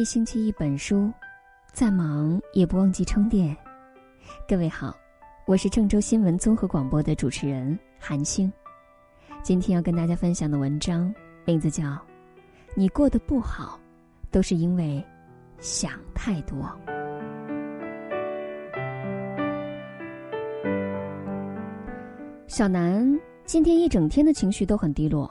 [0.00, 1.12] 一星期一本书，
[1.74, 3.54] 再忙也不忘记充电。
[4.48, 4.96] 各位好，
[5.46, 8.50] 我是郑州新闻综合广播的主持人韩星。
[9.42, 11.84] 今天要跟大家分享的文章名字叫
[12.74, 13.78] 《你过得不好，
[14.30, 15.04] 都是因为
[15.58, 16.58] 想太多》。
[22.46, 25.30] 小南今天一整天的情绪都很低落。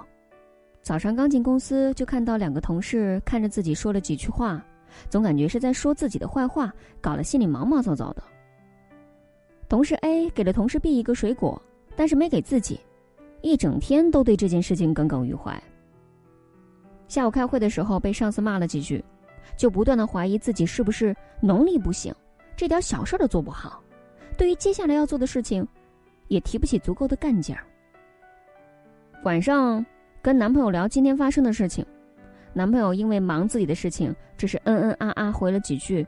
[0.82, 4.66] 早上刚进公司，就看到两个同事看着自己说了几句话，
[5.10, 8.24] 总感觉是在说自己的坏话，搞得心里毛毛躁躁的。
[9.68, 11.62] 同事 A 给了同事 B 一个水果，
[11.96, 12.80] 但是没给自己，
[13.42, 15.62] 一整天都对这件事情耿耿于怀。
[17.08, 19.04] 下午开会的时候被上司骂了几句，
[19.56, 22.14] 就不断的怀疑自己是不是能力不行，
[22.56, 23.84] 这点小事都做不好，
[24.38, 25.68] 对于接下来要做的事情，
[26.28, 27.64] 也提不起足够的干劲儿。
[29.24, 29.86] 晚上。
[30.22, 31.86] 跟男朋友聊今天发生的事情，
[32.60, 36.06] 男朋友因为忙自己的事情，只是嗯嗯啊啊回了几句，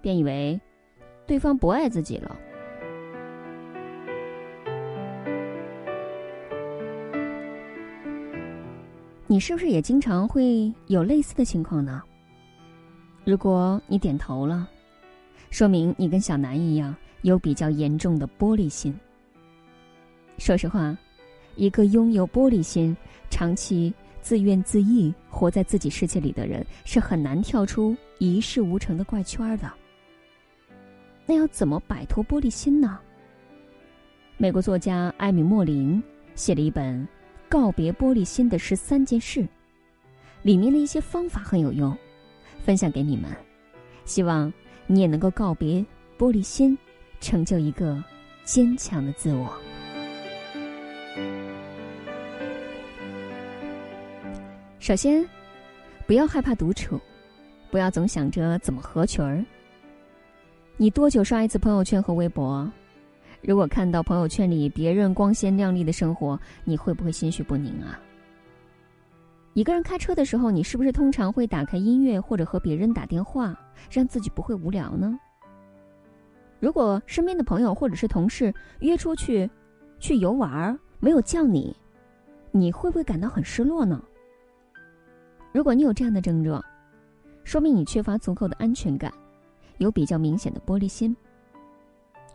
[0.00, 0.56] 便以为
[1.26, 2.38] 对方不爱自己了。
[9.26, 12.00] 你是不是也经常会有类似的情况呢？
[13.24, 14.70] 如果你点头了，
[15.50, 18.96] 说明你跟小南一样有比较严重的玻璃心。
[20.38, 20.96] 说实话。
[21.56, 22.96] 一个拥有玻璃心、
[23.28, 29.70] 长期自怨自艾、活在自己世界里的人，是很难跳出一事无成的怪圈的。
[31.26, 32.98] 那要怎么摆脱玻璃心呢？
[34.36, 36.02] 美国作家艾米·莫林
[36.34, 37.02] 写了一本
[37.48, 39.40] 《告别玻璃心的十三件事》，
[40.42, 41.96] 里面的一些方法很有用，
[42.64, 43.30] 分享给你们，
[44.04, 44.52] 希望
[44.86, 45.84] 你也能够告别
[46.18, 46.76] 玻璃心，
[47.20, 48.02] 成就一个
[48.44, 49.69] 坚强的自我。
[54.80, 55.22] 首先，
[56.06, 56.98] 不要害怕独处，
[57.70, 59.44] 不要总想着怎么合群儿。
[60.78, 62.66] 你多久刷一次朋友圈和微博？
[63.42, 68.00] 如果看到朋友圈里别人光鲜亮丽的生活，你会不会心绪不宁啊？
[69.52, 73.54] 一个人开车的时候，你是不是通常会打开音乐或者和别人打电话，
[73.90, 75.20] 让自己不会无聊呢？
[76.58, 79.48] 如果身边的朋友或者是同事约出去
[79.98, 81.76] 去游玩儿，没有叫你，
[82.50, 84.02] 你会不会感到很失落呢？
[85.52, 86.64] 如果你有这样的症状，
[87.42, 89.12] 说明你缺乏足够的安全感，
[89.78, 91.14] 有比较明显的玻璃心。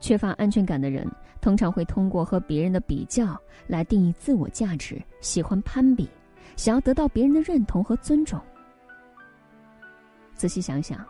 [0.01, 1.09] 缺乏安全感的人，
[1.39, 6.09] 通常会通过和别人的比较来定义自我价值，喜欢攀比，
[6.57, 8.39] 想要得到别人的认同和尊重。
[10.35, 11.03] 仔细想想，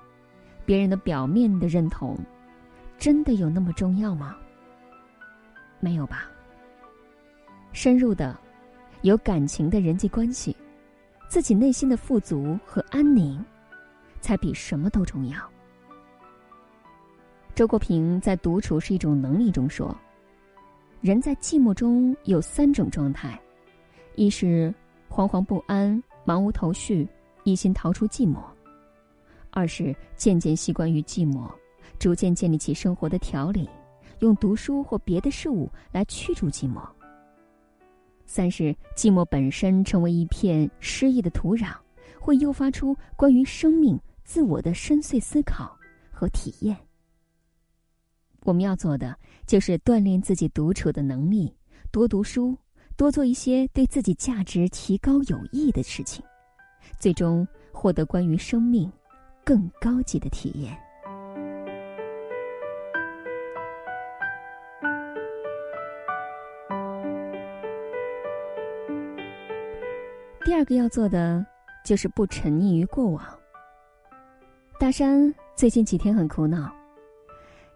[0.64, 2.16] 别人的表面的认同，
[3.00, 4.38] 真的有那么重要吗？
[5.80, 6.30] 没有吧。
[7.74, 8.38] 深入的、
[9.02, 10.56] 有感情的人际关系。
[11.28, 13.44] 自己内心的富足和安宁，
[14.22, 15.38] 才比什么都重要。
[17.54, 19.96] 周国平在《独处是一种能力》中说
[21.02, 23.40] ：“人在寂寞中有三种状态，
[24.16, 24.74] 一是
[25.10, 27.08] 惶惶不安、茫无头绪，
[27.44, 28.40] 一心逃出寂寞；
[29.52, 31.50] 二是渐渐习惯于寂寞，
[31.98, 33.70] 逐渐建立起生活的条理，
[34.20, 36.82] 用读书或别的事物来驱逐寂寞。”
[38.26, 41.76] 三是寂寞本身成为一片诗意的土壤，
[42.20, 45.78] 会诱发出关于生命、自我的深邃思考
[46.12, 46.76] 和体验。
[48.44, 51.52] 我们要做的就是锻炼自己独处的能力，
[51.92, 52.58] 多读书，
[52.96, 56.24] 多做一些对自己价值提高有益的事情，
[57.00, 58.92] 最终获得关于生命
[59.44, 60.78] 更高级的体验。
[70.46, 71.44] 第二个要做的
[71.84, 73.20] 就是不沉溺于过往。
[74.80, 76.72] 大山最近几天很苦恼。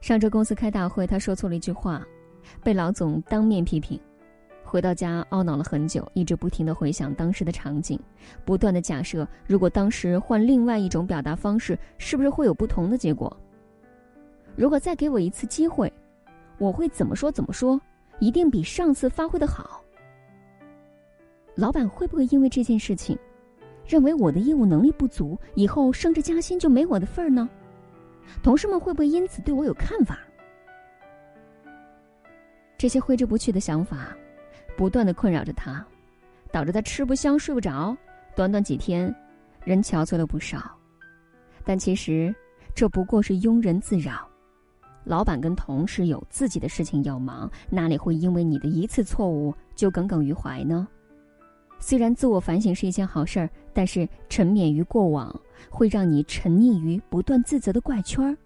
[0.02, 2.06] 上周公司开大会，他说错了一句话，
[2.64, 4.00] 被老总当面批评。
[4.64, 8.00] 回到家懊恼了很久，一直不停的回想当时的场景，
[8.46, 13.36] 不断的假设，如果当时换另外一种表达方式，是不是会有不同的结果？
[14.56, 15.92] 如果再给我一次机会，
[16.60, 17.82] 我会怎么说怎么说，
[18.20, 19.79] 一定比上次发挥的好。
[21.60, 23.20] 老板会不会因为这件事情，
[23.86, 27.50] 认为我的业务能力不足，以后升职加薪就没我的份儿呢？
[28.42, 30.18] 同事们会不会因此对我有看法？
[32.78, 34.16] 这些挥之不去的想法，
[34.78, 35.86] 不断的困扰着他，
[36.50, 37.94] 导致他吃不香睡不着。
[38.38, 39.14] 短短几天，
[39.66, 40.72] 人憔悴了不少。
[41.66, 42.34] 但其实，
[42.74, 44.26] 这不过是庸人自扰。
[45.04, 50.88] 老板跟同事有自己的事情要忙，哪里会因为你的一次错误就耿耿于怀呢？
[51.80, 55.34] 虽然自我反省是一件好事儿，但是沉湎于过往，
[55.70, 58.38] 会让你沉溺于不断自责的怪圈儿，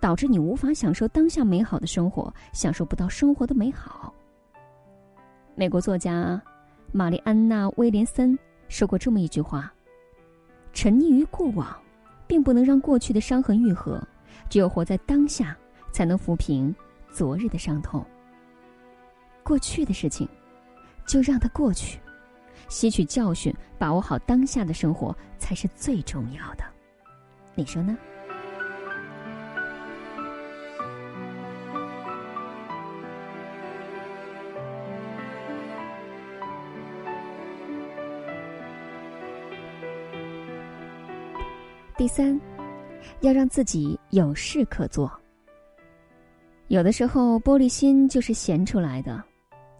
[0.00, 4.12] 导致你无法享受当下美好的生活，享受不到生活的美好。
[5.54, 6.40] 美国作家
[6.90, 8.36] 玛丽安娜·威廉森
[8.68, 9.72] 说过这么一句话
[10.74, 11.68] ：“沉溺于过往，
[12.26, 14.02] 并不能让过去的伤痕愈合，
[14.48, 15.56] 只有活在当下，
[15.92, 16.74] 才能抚平
[17.08, 18.04] 昨日的伤痛。
[19.44, 20.28] 过去的事情，
[21.06, 22.00] 就让它过去。”
[22.70, 26.64] 吸取教训，把握好当下的生活才是最重要的，
[27.54, 27.94] 你说呢？
[41.96, 42.40] 第三，
[43.20, 45.12] 要让自己有事可做。
[46.68, 49.22] 有的时候，玻璃心就是闲出来的，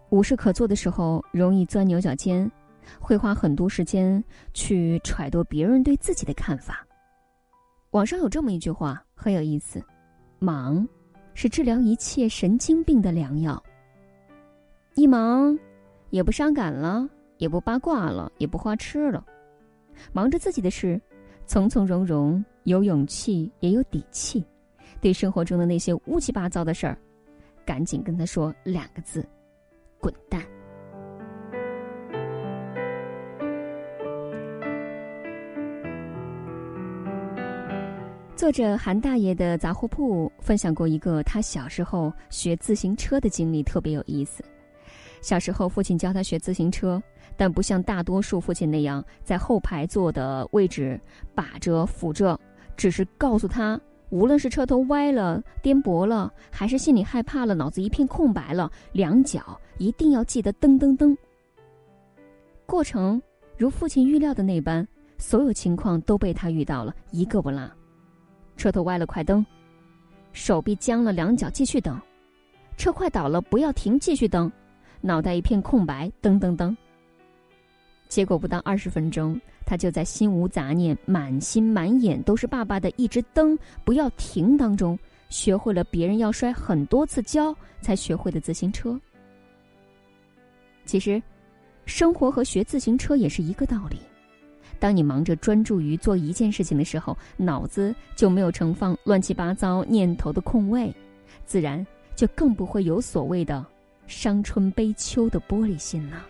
[0.09, 2.51] 无事可做的时候，容易钻牛角尖。
[2.99, 4.23] 会花很多时间
[4.53, 6.85] 去揣度别人对自己的看法。
[7.91, 9.83] 网上有这么一句话很有意思
[10.39, 10.87] ：“忙，
[11.33, 13.61] 是治疗一切神经病的良药。”
[14.95, 15.57] 一忙，
[16.09, 17.07] 也不伤感了，
[17.37, 19.25] 也不八卦了，也不花痴了，
[20.13, 20.99] 忙着自己的事，
[21.45, 24.45] 从从容容，有勇气也有底气。
[24.99, 26.97] 对生活中的那些乌七八糟的事儿，
[27.65, 29.25] 赶紧跟他说两个字
[29.99, 30.41] ：“滚蛋。”
[38.41, 44.43] 作者韩大爷的杂货铺分享过一个他小时候学自行车的经历，特别有意思。
[45.21, 46.99] 小时候，父亲教他学自行车，
[47.37, 50.99] 但不像大多数父亲那样在后排座的位置
[51.35, 52.35] 把着扶着，
[52.75, 53.79] 只是告诉他，
[54.09, 61.15] 无论是车头歪了、颠簸了，还是心里害怕了、脑子一片空白了，两脚一定要记得蹬蹬蹬。
[62.65, 63.21] 过程
[63.55, 64.87] 如父亲预料的那般，
[65.19, 67.69] 所有情况都被他遇到了，一个不落。
[68.57, 69.43] 车头歪了，快蹬；
[70.33, 71.95] 手臂僵了，两脚继续蹬；
[72.77, 74.49] 车快倒了，不要停，继续蹬；
[75.01, 76.75] 脑袋一片空白，蹬蹬蹬。
[78.07, 84.99] 结果不到二十分钟，他就在心无杂念、满心满眼都是爸爸的一直蹬不要停当中，
[85.29, 88.99] 学会了别人要摔很多次跤才学会的自行车。
[90.85, 91.23] 其实，
[91.85, 93.97] 生活和学自行车也是一个道理。
[94.81, 100.91] 当你忙着专注于做一件事情的时候，脑子就没有盛放乱七八糟念头的空位，
[101.45, 101.85] 自然
[102.15, 103.63] 就更不会有所谓的
[104.07, 106.25] 伤春悲秋的玻璃心了。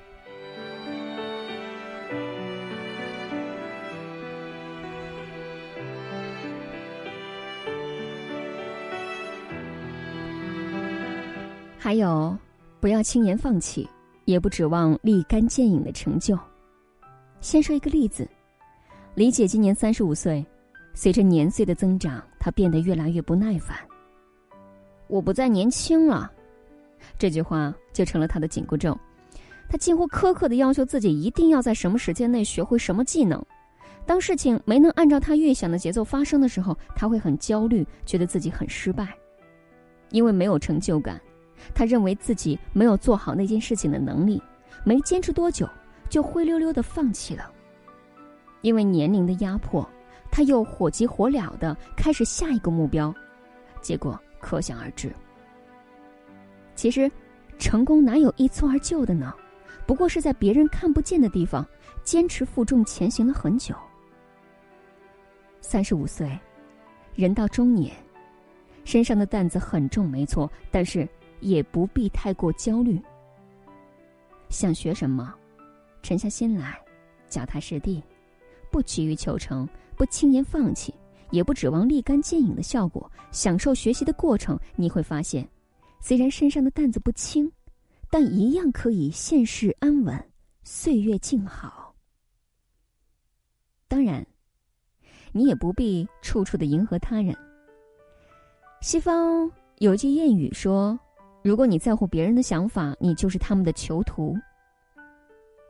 [11.80, 12.38] 还有，
[12.82, 13.88] 不要轻言放弃，
[14.26, 16.38] 也不指望立竿见影的成就。
[17.40, 18.28] 先说一个例子。
[19.14, 20.46] 李姐今年三十五岁，
[20.94, 23.78] 随着年岁的增长，她变得越来越不耐烦。
[25.08, 26.32] 我不再年轻了，
[27.20, 28.98] 这句话就成了她的紧箍咒。
[29.68, 33.44] 她近乎苛刻的要求自己一定要在什么时间内学会什么技能。
[34.06, 39.10] 当事情没能按照她预想的节奏发生的时候，她会很焦虑，觉得自己很失败，
[40.12, 41.20] 因为没有成就感。
[41.76, 44.42] 她认为自己没有做好那件事情的能力，
[44.86, 45.68] 没坚持多久
[46.10, 47.52] 就灰溜溜的放弃了。
[48.62, 49.88] 因为年龄的压迫，
[50.32, 53.14] 他又火急火燎的开始下一个目标，
[53.82, 55.12] 结果可想而知。
[56.76, 57.12] 其实，
[57.60, 59.34] 成功哪有一蹴而就的呢？
[59.86, 61.66] 不过是在别人看不见的地方，
[62.04, 63.76] 坚持负重前行了很久。
[65.60, 66.40] 三十五岁，
[67.14, 67.94] 人到中年，
[68.84, 71.08] 身上的担子很重，没错，但是
[71.40, 73.02] 也不必太过焦虑。
[74.50, 75.34] 想学什么，
[76.02, 76.80] 沉下心来，
[77.28, 78.02] 脚踏实地。
[78.72, 80.94] 不急于求成，不轻言放弃，
[81.30, 85.48] 也不指望立竿见影的效果，享受学习的过程，你会发现，
[86.00, 87.52] 虽然身上的担子不轻，
[88.10, 90.32] 但一样可以现世安稳，
[90.64, 91.94] 岁月静好。
[93.88, 94.26] 当然，
[95.34, 97.36] 你也不必处处的迎合他人。
[98.82, 100.98] 西方有句谚语说
[101.44, 104.36] ：“如果你在乎别人的想法，你就是他们的囚徒。”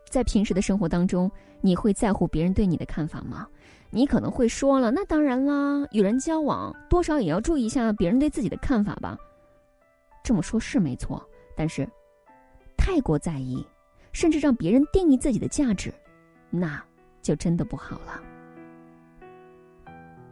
[0.09, 3.47] 在平时的生活当中，你会在乎别人对你的看法吗？
[3.89, 9.17] 你可能会说了，那当然啦，与人交往多少也要注意一下别人对自己的看法吧。
[10.23, 11.21] 这么说，是没错，
[11.55, 11.87] 但是
[12.77, 13.65] 太过在意，
[14.13, 15.93] 甚至让别人定义自己的价值，
[16.49, 16.81] 那
[17.21, 18.21] 就真的不好了。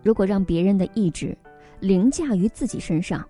[0.01, 1.37] 如果让别人的意志
[1.81, 3.27] 凌驾于自己身上，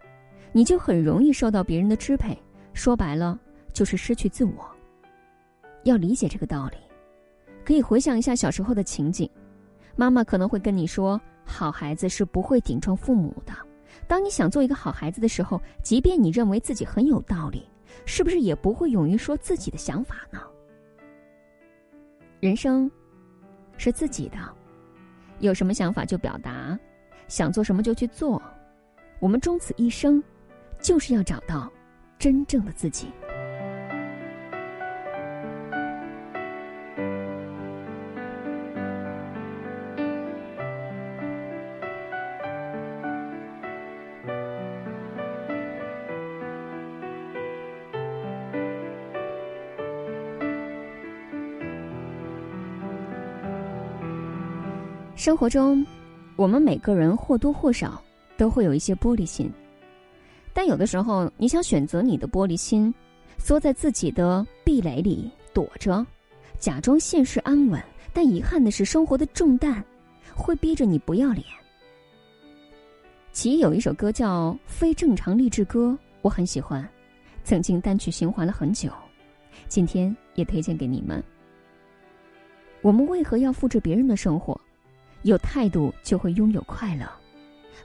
[0.52, 2.38] 你就很容易受到别人的支配，
[2.74, 3.40] 说白了
[3.74, 4.70] 就是失去自我。
[5.86, 6.78] 要理解这个道理，
[7.70, 9.30] 可以回想一下小时候的情景：
[9.96, 13.54] 妈妈可能会跟你说：“好孩子是不会顶撞父母的。”
[14.10, 17.70] 当你想做一个好孩子的时候，即便你认为自己很有道理，
[18.06, 20.42] 是不是也不会勇于说自己的想法呢？
[22.40, 22.90] 人生
[23.78, 24.40] 是自己的，
[25.38, 26.76] 有什么想法就表达，
[27.28, 28.42] 想做什么就去做。
[29.20, 30.24] 我们终此一生，
[30.82, 31.72] 就是要找到
[32.18, 33.10] 真正的自己。
[55.20, 55.86] 生活中，
[56.38, 58.02] 我们每个人或多或少
[58.38, 59.52] 都会有一些玻璃心，
[60.54, 62.94] 但有的时候，你想选择你的玻璃心，
[63.38, 66.08] 缩在自己的壁垒里躲着，
[66.58, 67.84] 假装现实安稳。
[68.14, 69.84] 但遗憾的是，生活的重担
[70.34, 71.46] 会逼着你不要脸。
[73.34, 75.90] 其有一首歌叫《非正常励志歌》，
[76.22, 76.88] 我很喜欢，
[77.44, 78.90] 曾经单曲循环了很久，
[79.68, 81.22] 今天也推荐给你们。
[82.82, 84.58] 我们为何要复制别人的生活？
[85.24, 87.06] 有态度就会拥有快乐，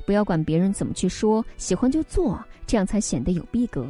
[0.07, 3.87] 不要管别人怎么去说，喜欢就做，这样才显得有逼格。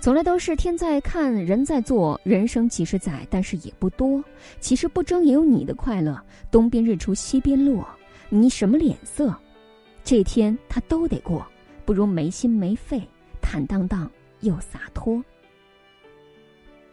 [0.00, 4.22] 从来都是天在看，人在做，人生几十载，但是也不多。
[4.60, 7.88] 其实不争也有你的快乐，东边日出西边落，
[8.28, 9.34] 你什么脸色？
[10.02, 11.46] 这一天他都得过，
[11.86, 13.02] 不如没心没肺，
[13.40, 15.24] 坦荡荡又洒脱。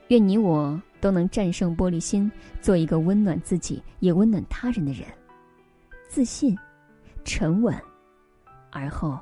[0.08, 5.06] 愿你我都能战胜玻璃心，做一个温暖自己也温暖他人的人。
[6.14, 6.54] 自信、
[7.24, 7.74] 沉稳，
[8.70, 9.18] 而后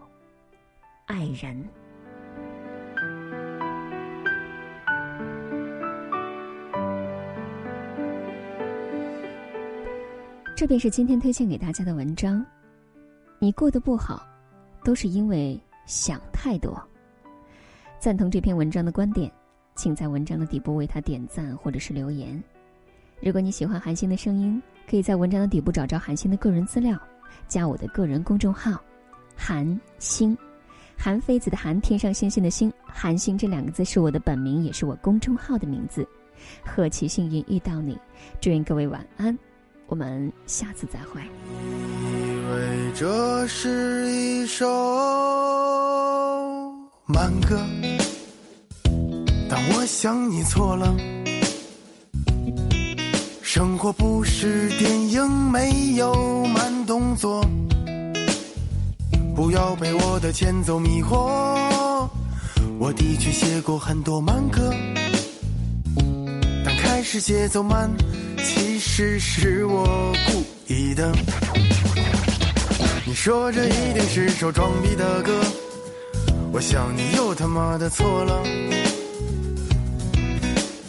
[1.06, 1.64] 爱人。
[10.58, 12.44] 这便是今天推荐给大家的文章。
[13.38, 14.26] 你过得不好，
[14.84, 16.76] 都是因为想太多。
[18.00, 19.32] 赞同这篇文章的观点，
[19.76, 22.44] 请在文章的底部为他点赞或者是留言。
[23.22, 24.62] 如果你喜欢韩星的声音。
[24.90, 26.98] 可以在文章的底部找着韩星的个人资料，
[27.48, 28.82] 加我的个人公众号
[29.38, 30.36] “韩星”，
[30.98, 36.04] 韩非子的韩，天上星星的星，韩星这两个字是我的本名，也是我公众号的名字。
[36.66, 37.96] 何其幸运遇到你，
[38.42, 39.38] 祝愿各位晚安，
[39.86, 41.22] 我们下次再会。
[41.22, 44.66] 以为这是一首
[47.06, 47.64] 慢歌，
[49.48, 51.19] 但我想你错了。
[53.52, 57.44] 生活不是电影，没有慢动作。
[59.36, 62.08] 不要被我的前奏迷惑。
[62.78, 64.72] 我的确写过很多慢歌，
[66.64, 67.90] 但开始节奏慢，
[68.44, 71.12] 其实是我故意的。
[73.04, 75.42] 你说这一定是首装逼的歌，
[76.52, 78.44] 我想你又他妈的错了。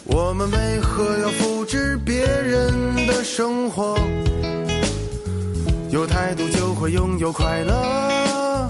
[0.05, 1.29] 我们为何要
[1.73, 3.97] 是别人的生活？
[5.89, 8.69] 有态度就会拥有快乐，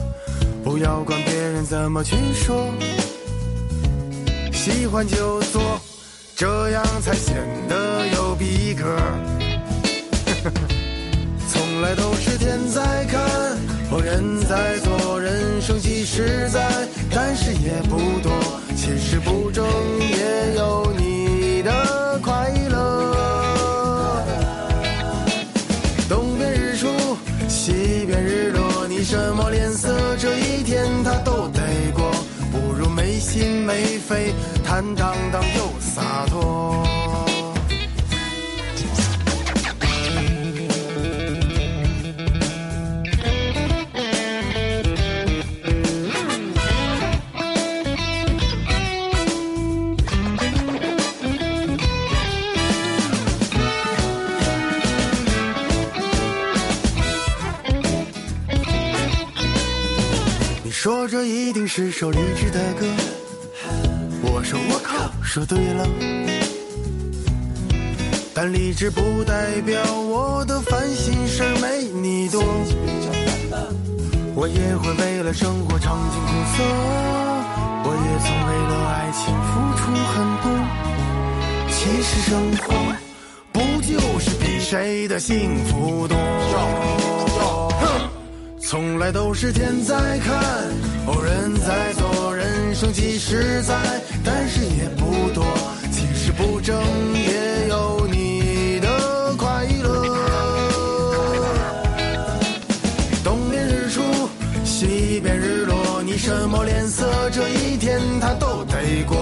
[0.63, 2.71] 不要管别人怎么去说。
[4.53, 5.81] 喜欢就做，
[6.35, 7.35] 这样才显
[7.67, 8.85] 得有逼格。
[11.49, 13.19] 从来都是天在看，
[13.89, 16.71] 或人在做，人生几十载，
[17.09, 18.31] 但是也不多。
[18.75, 19.65] 其实不争
[28.31, 29.89] 失落，你什么脸色？
[30.17, 31.59] 这一天他都得
[31.93, 32.09] 过，
[32.49, 34.33] 不如没心没肺，
[34.63, 36.90] 坦荡荡又洒脱。
[60.83, 62.87] 说这一定是首励志的歌，
[64.23, 65.87] 我说我靠，说对了。
[68.33, 72.41] 但励志不代表我的烦心事没你多，
[74.33, 76.63] 我也会为了生活尝尽苦涩，
[77.83, 80.49] 我也曾为了爱情付出很多。
[81.69, 82.73] 其实生活
[83.51, 86.17] 不就是比谁的幸福多？
[88.63, 90.33] 从来都是天在看，
[92.81, 93.75] 生几十载，
[94.25, 95.45] 但是也不多。
[95.91, 96.75] 其实不争
[97.13, 100.01] 也有你的快乐。
[103.23, 104.01] 东边日出，
[104.65, 109.15] 西边日落，你什么脸色，这一天他都得过。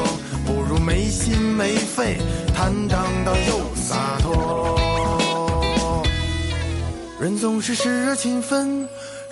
[0.46, 2.18] 不如没心没肺，
[2.56, 6.00] 坦荡荡又洒脱。
[7.20, 8.88] 人总是时而勤奋，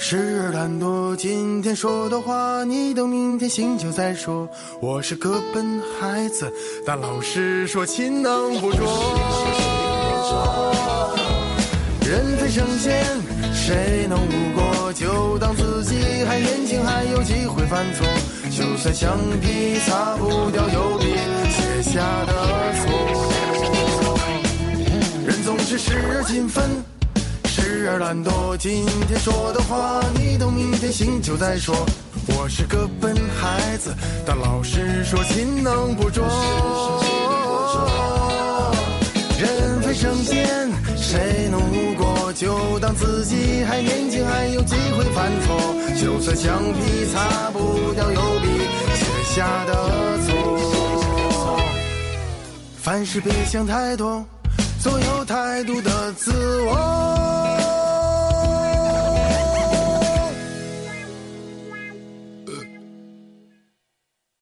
[0.10, 1.14] 时而懒惰。
[1.18, 4.48] 今天说的话，你等明天醒酒再说。
[4.80, 6.50] 我是个笨孩子，
[6.86, 8.88] 但老师说勤能补拙。
[12.06, 13.04] 人非圣贤，
[13.54, 14.94] 谁能无过？
[14.94, 18.08] 就当自己还年轻，还有机会犯错。
[18.50, 21.18] 就算橡皮擦不掉油笔
[21.52, 22.32] 写下的
[22.80, 22.88] 错。
[25.26, 26.97] 人总是时而勤奋。
[27.58, 31.76] 时而懒惰，今天说的话，你等明天醒酒再说。
[32.28, 33.96] 我是个笨孩子，
[34.26, 36.24] 但老师说勤能补拙。
[39.40, 42.32] 人非圣贤，谁能无过？
[42.34, 45.58] 就当自己还年轻，还有机会犯错。
[46.00, 48.48] 就算橡皮擦不掉油笔
[48.94, 49.74] 写下的
[50.28, 51.60] 错。
[52.78, 54.24] 凡事别想太多，
[54.88, 57.57] 都有太多的自我。